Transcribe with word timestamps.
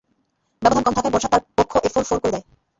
ব্যবধান 0.61 0.83
কম 0.85 0.93
থাকায় 0.95 1.13
বর্শা 1.13 1.29
তার 1.29 1.41
বক্ষ 1.57 1.73
এফোঁড়-ফোড় 1.87 2.19
করে 2.21 2.33
দেয়। 2.33 2.45